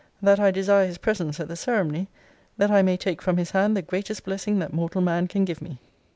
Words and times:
That 0.19 0.39
I 0.39 0.49
desire 0.49 0.87
his 0.87 0.97
presence 0.97 1.39
at 1.39 1.47
the 1.47 1.55
ceremony; 1.55 2.07
that 2.57 2.71
I 2.71 2.81
may 2.81 2.97
take 2.97 3.21
from 3.21 3.37
his 3.37 3.51
hand 3.51 3.77
the 3.77 3.83
greatest 3.83 4.25
blessing 4.25 4.57
that 4.57 4.73
mortal 4.73 5.01
man 5.01 5.27
can 5.27 5.45
give 5.45 5.61
me.' 5.61 5.77